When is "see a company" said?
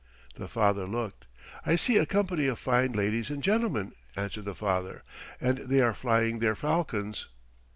1.75-2.47